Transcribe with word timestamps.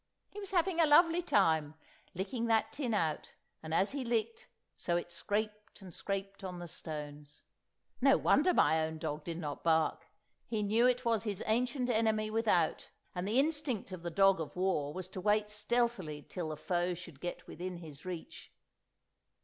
He 0.31 0.39
was 0.39 0.49
having 0.49 0.79
a 0.79 0.87
lovely 0.87 1.21
time, 1.21 1.75
licking 2.15 2.47
that 2.47 2.73
tin 2.73 2.91
out, 2.95 3.35
and 3.61 3.71
as 3.71 3.91
he 3.91 4.03
licked, 4.03 4.47
so 4.75 4.97
it 4.97 5.11
scraped 5.11 5.79
and 5.79 5.93
scraped 5.93 6.43
on 6.43 6.57
the 6.57 6.67
stones. 6.67 7.43
No 8.01 8.17
wonder 8.17 8.51
my 8.51 8.83
own 8.83 8.97
dog 8.97 9.23
did 9.23 9.37
not 9.37 9.63
bark; 9.63 10.07
he 10.47 10.63
knew 10.63 10.87
it 10.87 11.05
was 11.05 11.23
his 11.23 11.43
ancient 11.45 11.87
enemy 11.87 12.31
without, 12.31 12.89
and 13.13 13.27
the 13.27 13.37
instinct 13.39 13.91
of 13.91 14.01
the 14.01 14.09
dog 14.09 14.41
of 14.41 14.55
war 14.55 14.91
was 14.91 15.07
to 15.09 15.21
wait 15.21 15.51
stealthily 15.51 16.25
till 16.27 16.49
the 16.49 16.57
foe 16.57 16.95
should 16.95 17.19
get 17.21 17.45
within 17.45 17.77
his 17.77 18.03
reach. 18.03 18.51